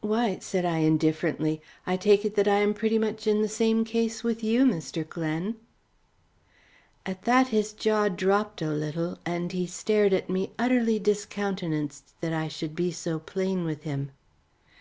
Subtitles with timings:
[0.00, 3.84] "Why," said I, indifferently, "I take it that I am pretty much in the same
[3.84, 5.04] case with you, Mr.
[5.04, 5.56] Glen."
[7.04, 12.32] At that his jaw dropped a little, and he stared at me utterly discountenanced that
[12.32, 14.12] I should be so plain with him.